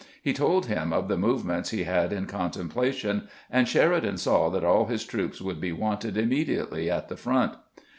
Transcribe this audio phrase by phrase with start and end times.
[0.23, 4.63] He told him of the movements he had in contemplation, and Sheri dan saw that
[4.63, 7.53] aU his troopers would be wanted immedi ately at the front.